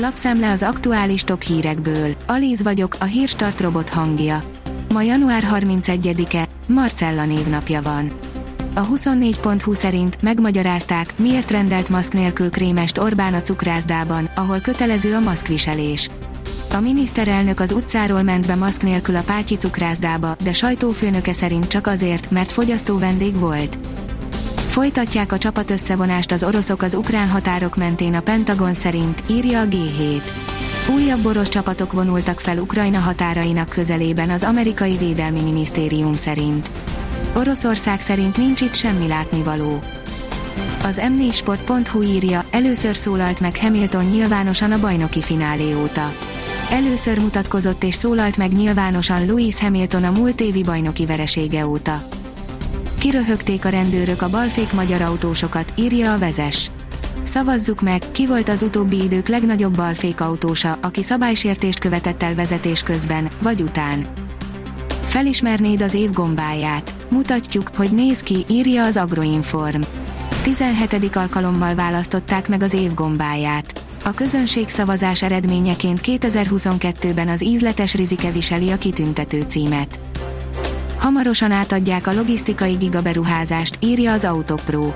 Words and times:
Lapszemle 0.00 0.50
az 0.50 0.62
aktuális 0.62 1.22
top 1.22 1.42
hírekből. 1.42 2.14
Alíz 2.26 2.62
vagyok, 2.62 2.96
a 3.00 3.04
hírstart 3.04 3.60
robot 3.60 3.88
hangja. 3.88 4.42
Ma 4.92 5.02
január 5.02 5.42
31-e, 5.52 6.48
Marcella 6.66 7.24
névnapja 7.24 7.82
van. 7.82 8.12
A 8.74 8.86
24.20 8.86 9.74
szerint 9.74 10.22
megmagyarázták, 10.22 11.12
miért 11.16 11.50
rendelt 11.50 11.88
maszk 11.88 12.12
nélkül 12.12 12.50
krémest 12.50 12.98
Orbán 12.98 13.34
a 13.34 13.40
cukrászdában, 13.40 14.30
ahol 14.34 14.60
kötelező 14.60 15.14
a 15.14 15.20
maszkviselés. 15.20 16.10
A 16.74 16.80
miniszterelnök 16.80 17.60
az 17.60 17.72
utcáról 17.72 18.22
ment 18.22 18.46
be 18.46 18.54
maszk 18.54 18.82
nélkül 18.82 19.16
a 19.16 19.22
Pátyi 19.22 19.56
cukrászdába, 19.56 20.36
de 20.42 20.52
sajtófőnöke 20.52 21.32
szerint 21.32 21.66
csak 21.66 21.86
azért, 21.86 22.30
mert 22.30 22.52
fogyasztó 22.52 22.98
vendég 22.98 23.38
volt. 23.38 23.78
Folytatják 24.78 25.32
a 25.32 25.38
csapat 25.38 25.70
összevonást 25.70 26.32
az 26.32 26.42
oroszok 26.42 26.82
az 26.82 26.94
ukrán 26.94 27.28
határok 27.28 27.76
mentén 27.76 28.14
a 28.14 28.20
Pentagon 28.20 28.74
szerint, 28.74 29.22
írja 29.30 29.60
a 29.60 29.64
G7. 29.64 30.22
Újabb 30.94 31.26
orosz 31.26 31.48
csapatok 31.48 31.92
vonultak 31.92 32.40
fel 32.40 32.58
Ukrajna 32.58 32.98
határainak 32.98 33.68
közelében 33.68 34.30
az 34.30 34.42
amerikai 34.42 34.96
védelmi 34.96 35.40
minisztérium 35.40 36.14
szerint. 36.14 36.70
Oroszország 37.36 38.00
szerint 38.00 38.36
nincs 38.36 38.60
itt 38.60 38.74
semmi 38.74 39.06
látnivaló. 39.06 39.78
Az 40.82 41.00
m4sport.hu 41.02 42.02
írja, 42.02 42.44
először 42.50 42.96
szólalt 42.96 43.40
meg 43.40 43.56
Hamilton 43.56 44.04
nyilvánosan 44.04 44.72
a 44.72 44.80
bajnoki 44.80 45.22
finálé 45.22 45.74
óta. 45.74 46.12
Először 46.70 47.20
mutatkozott 47.20 47.84
és 47.84 47.94
szólalt 47.94 48.36
meg 48.36 48.52
nyilvánosan 48.52 49.26
Louis 49.26 49.60
Hamilton 49.60 50.04
a 50.04 50.10
múlt 50.10 50.40
évi 50.40 50.62
bajnoki 50.62 51.06
veresége 51.06 51.66
óta. 51.66 52.02
Kiröhögték 52.98 53.64
a 53.64 53.68
rendőrök 53.68 54.22
a 54.22 54.28
balfék 54.28 54.72
magyar 54.72 55.02
autósokat, 55.02 55.72
írja 55.76 56.12
a 56.12 56.18
vezes. 56.18 56.70
Szavazzuk 57.22 57.80
meg, 57.80 58.02
ki 58.12 58.26
volt 58.26 58.48
az 58.48 58.62
utóbbi 58.62 59.02
idők 59.02 59.28
legnagyobb 59.28 59.76
balfék 59.76 60.20
autósa, 60.20 60.78
aki 60.82 61.02
szabálysértést 61.02 61.78
követett 61.78 62.22
el 62.22 62.34
vezetés 62.34 62.82
közben, 62.82 63.28
vagy 63.42 63.60
után. 63.60 64.06
Felismernéd 65.04 65.82
az 65.82 65.94
év 65.94 66.12
gombáját. 66.12 66.94
Mutatjuk, 67.08 67.70
hogy 67.76 67.90
néz 67.90 68.20
ki, 68.20 68.44
írja 68.48 68.84
az 68.84 68.96
Agroinform. 68.96 69.80
17. 70.42 71.16
alkalommal 71.16 71.74
választották 71.74 72.48
meg 72.48 72.62
az 72.62 72.72
év 72.72 72.94
gombáját. 72.94 73.80
A 74.04 74.12
közönség 74.12 74.68
szavazás 74.68 75.22
eredményeként 75.22 76.00
2022-ben 76.02 77.28
az 77.28 77.44
ízletes 77.44 77.94
rizike 77.94 78.30
viseli 78.30 78.70
a 78.70 78.76
kitüntető 78.76 79.44
címet. 79.48 79.98
Hamarosan 81.08 81.50
átadják 81.50 82.06
a 82.06 82.12
logisztikai 82.12 82.74
gigaberuházást, 82.74 83.78
írja 83.80 84.12
az 84.12 84.24
Autopro. 84.24 84.92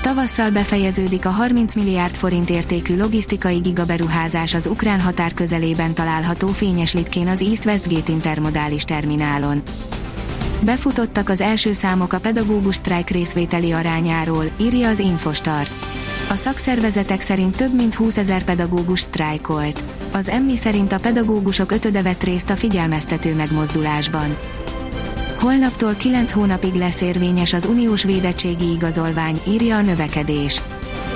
Tavasszal 0.00 0.50
befejeződik 0.50 1.26
a 1.26 1.30
30 1.30 1.74
milliárd 1.74 2.14
forint 2.14 2.50
értékű 2.50 2.96
logisztikai 2.96 3.58
gigaberuházás 3.58 4.54
az 4.54 4.66
ukrán 4.66 5.00
határ 5.00 5.34
közelében 5.34 5.94
található 5.94 6.48
fényes 6.48 6.92
litkén 6.92 7.28
az 7.28 7.40
East-Westgate 7.40 8.12
intermodális 8.12 8.84
terminálon. 8.84 9.62
Befutottak 10.60 11.28
az 11.28 11.40
első 11.40 11.72
számok 11.72 12.12
a 12.12 12.20
pedagógus 12.20 12.74
sztrájk 12.74 13.08
részvételi 13.08 13.72
arányáról, 13.72 14.50
írja 14.60 14.88
az 14.88 14.98
Infostart. 14.98 15.72
A 16.30 16.36
szakszervezetek 16.36 17.20
szerint 17.20 17.56
több 17.56 17.74
mint 17.74 17.94
20 17.94 18.16
ezer 18.16 18.42
pedagógus 18.44 19.00
sztrájkolt. 19.00 19.84
Az 20.12 20.28
emmi 20.28 20.56
szerint 20.56 20.92
a 20.92 20.98
pedagógusok 20.98 21.72
ötöde 21.72 22.02
vett 22.02 22.22
részt 22.22 22.50
a 22.50 22.56
figyelmeztető 22.56 23.34
megmozdulásban. 23.34 24.36
Holnaptól 25.40 25.94
9 25.94 26.32
hónapig 26.32 26.74
lesz 26.74 27.00
érvényes 27.00 27.52
az 27.52 27.64
uniós 27.64 28.02
védettségi 28.02 28.70
igazolvány, 28.72 29.40
írja 29.48 29.76
a 29.76 29.80
növekedés. 29.80 30.62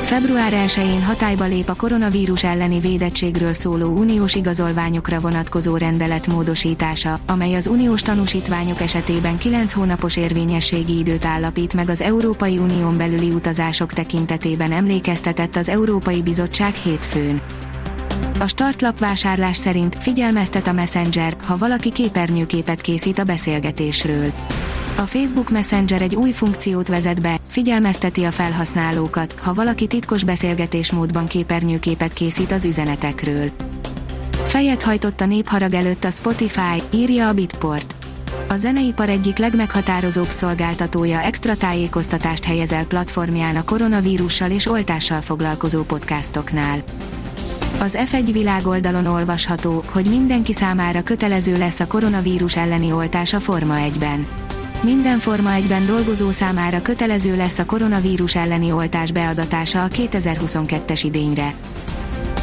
Február 0.01 0.53
1-én 0.67 1.03
hatályba 1.03 1.45
lép 1.45 1.69
a 1.69 1.75
koronavírus 1.75 2.45
elleni 2.45 2.81
védettségről 2.81 3.53
szóló 3.53 3.89
uniós 3.89 4.35
igazolványokra 4.35 5.21
vonatkozó 5.21 5.77
rendelet 5.77 6.27
módosítása, 6.27 7.19
amely 7.27 7.55
az 7.55 7.67
uniós 7.67 8.03
tanúsítványok 8.03 8.81
esetében 8.81 9.39
9 9.39 9.73
hónapos 9.73 10.17
érvényességi 10.17 10.99
időt 10.99 11.25
állapít 11.25 11.75
meg 11.75 11.89
az 11.89 12.01
Európai 12.01 12.59
Unión 12.59 12.97
belüli 12.97 13.31
utazások 13.31 13.93
tekintetében 13.93 14.73
emlékeztetett 14.73 15.57
az 15.57 15.69
Európai 15.69 16.23
Bizottság 16.23 16.75
hétfőn. 16.75 17.41
A 18.39 18.49
startlap 18.49 18.99
vásárlás 18.99 19.57
szerint 19.57 19.97
figyelmeztet 20.01 20.67
a 20.67 20.73
Messenger, 20.73 21.37
ha 21.47 21.57
valaki 21.57 21.93
képernyőképet 21.93 22.81
készít 22.81 23.19
a 23.19 23.25
beszélgetésről. 23.25 24.33
A 24.97 25.01
Facebook 25.01 25.51
Messenger 25.51 26.03
egy 26.03 26.15
új 26.15 26.31
funkciót 26.31 26.89
vezet 26.89 27.23
be, 27.23 27.37
figyelmezteti 27.49 28.25
a 28.25 28.31
felhasználókat, 28.31 29.35
ha 29.41 29.55
valaki 29.55 29.87
titkos 29.87 30.25
beszélgetésmódban 30.25 31.27
képernyőképet 31.27 32.13
készít 32.13 32.53
az 32.53 32.65
üzenetekről. 32.65 33.51
Fejet 34.43 34.83
hajtott 34.83 35.21
a 35.21 35.27
népharag 35.27 35.75
előtt 35.75 36.05
a 36.05 36.11
Spotify, 36.11 36.83
írja 36.91 37.29
a 37.29 37.33
Bitport. 37.33 37.97
A 38.49 38.57
zeneipar 38.57 39.09
egyik 39.09 39.39
legmeghatározóbb 39.39 40.31
szolgáltatója 40.31 41.21
extra 41.21 41.57
tájékoztatást 41.57 42.45
helyez 42.45 42.73
el 42.73 42.85
platformján 42.85 43.57
a 43.57 43.65
koronavírussal 43.65 44.51
és 44.51 44.67
oltással 44.67 45.21
foglalkozó 45.21 45.83
podcastoknál. 45.83 46.79
Az 47.79 47.99
F1 48.11 48.29
világoldalon 48.33 49.07
olvasható, 49.07 49.85
hogy 49.93 50.09
mindenki 50.09 50.53
számára 50.53 51.03
kötelező 51.03 51.59
lesz 51.59 51.81
a 51.81 51.87
koronavírus 51.87 52.57
elleni 52.57 52.93
oltás 52.93 53.33
a 53.33 53.41
Forma 53.41 53.75
1-ben. 53.79 54.27
Minden 54.83 55.19
Forma 55.19 55.51
1-ben 55.59 55.87
dolgozó 55.87 56.31
számára 56.31 56.83
kötelező 56.83 57.37
lesz 57.37 57.59
a 57.59 57.65
koronavírus 57.65 58.37
elleni 58.37 58.73
oltás 58.73 59.13
beadatása 59.13 59.83
a 59.83 59.89
2022-es 59.89 61.01
idényre. 61.03 61.55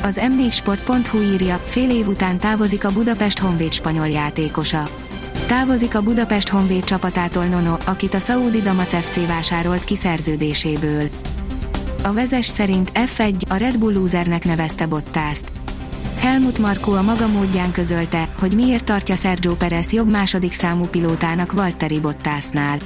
Az 0.03 0.21
m4sport.hu 0.23 1.21
írja, 1.21 1.61
fél 1.65 1.89
év 1.89 2.07
után 2.07 2.37
távozik 2.37 2.85
a 2.85 2.91
Budapest 2.91 3.39
Honvéd 3.39 3.71
spanyol 3.71 4.07
játékosa. 4.07 4.89
Távozik 5.45 5.95
a 5.95 6.01
Budapest 6.01 6.49
Honvéd 6.49 6.83
csapatától 6.83 7.45
Nono, 7.45 7.75
akit 7.85 8.13
a 8.13 8.19
Saudi 8.19 8.61
Damac 8.61 8.95
FC 8.95 9.27
vásárolt 9.27 9.83
ki 9.83 9.95
szerződéséből. 9.95 11.09
A 12.03 12.13
vezes 12.13 12.45
szerint 12.45 12.91
F1 12.93 13.33
a 13.49 13.55
Red 13.55 13.77
Bull 13.77 13.93
losernek 13.93 14.45
nevezte 14.45 14.85
Bottást. 14.85 15.51
Helmut 16.17 16.59
Marko 16.59 16.91
a 16.91 17.01
maga 17.01 17.27
módján 17.27 17.71
közölte, 17.71 18.29
hogy 18.39 18.55
miért 18.55 18.83
tartja 18.83 19.15
Sergio 19.15 19.55
Perez 19.55 19.91
jobb 19.91 20.11
második 20.11 20.53
számú 20.53 20.85
pilótának 20.85 21.51
Valtteri 21.51 21.99
Bottasnál. 21.99 22.77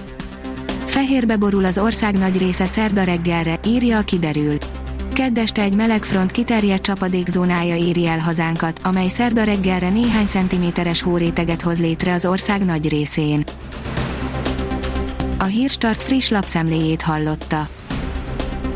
Fehérbe 0.86 1.36
borul 1.36 1.66
az 1.66 1.78
ország 1.78 2.18
nagy 2.18 2.38
része 2.38 2.66
szerda 2.66 3.04
reggelre, 3.04 3.60
írja 3.66 3.98
a 3.98 4.02
kiderül. 4.02 4.58
Keddeste 5.14 5.62
egy 5.62 5.76
meleg 5.76 6.04
front 6.04 6.32
kiterjedt 6.32 6.84
csapadékzónája 6.84 7.76
éri 7.76 8.08
el 8.08 8.20
hazánkat, 8.20 8.80
amely 8.84 9.08
szerda 9.08 9.44
reggelre 9.44 9.90
néhány 9.90 10.28
centiméteres 10.28 11.02
hóréteget 11.02 11.62
hoz 11.62 11.80
létre 11.80 12.14
az 12.14 12.26
ország 12.26 12.66
nagy 12.66 12.90
részén. 12.90 13.44
A 15.38 15.46
Hírstart 15.46 16.04
friss 16.04 16.30
lapszemléjét 16.30 17.02
hallotta. 17.02 17.68